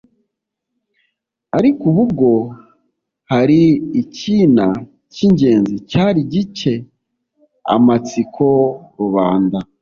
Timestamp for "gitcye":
6.31-6.73